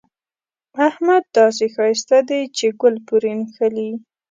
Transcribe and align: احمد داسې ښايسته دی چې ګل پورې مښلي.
احمد 0.87 1.23
داسې 1.37 1.65
ښايسته 1.75 2.17
دی 2.29 2.41
چې 2.57 2.65
ګل 2.81 2.95
پورې 3.07 3.31
مښلي. 3.39 3.89